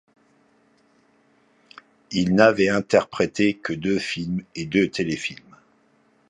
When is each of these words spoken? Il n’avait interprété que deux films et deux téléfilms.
Il 2.09 2.33
n’avait 2.33 2.69
interprété 2.69 3.53
que 3.53 3.71
deux 3.71 3.99
films 3.99 4.43
et 4.55 4.65
deux 4.65 4.87
téléfilms. 4.89 5.55